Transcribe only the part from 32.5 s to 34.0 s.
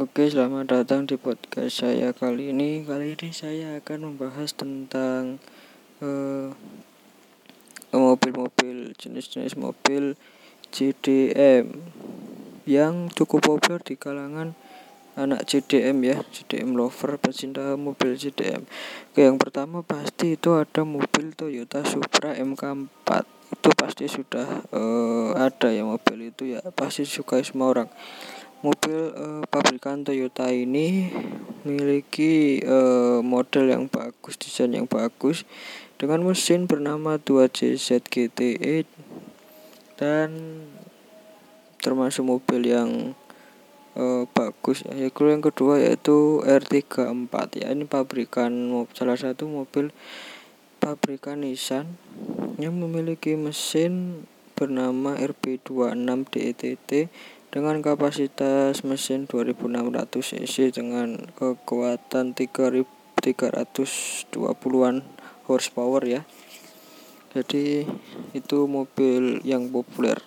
uh, model yang